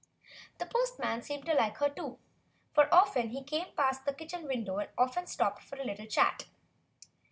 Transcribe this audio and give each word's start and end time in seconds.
The 0.57 0.65
postman 0.65 1.21
seemed 1.21 1.45
to 1.45 1.53
like 1.53 1.77
her, 1.77 1.87
too, 1.87 2.17
for 2.73 2.85
he 2.85 2.89
always 2.89 3.43
came 3.45 3.67
past 3.77 4.03
the 4.03 4.13
kitchen 4.15 4.47
window 4.47 4.79
and 4.79 4.89
often 4.97 5.27
stopped 5.27 5.61
for 5.63 5.77
a 5.79 5.83
little 5.85 6.07
chat. 6.07 6.45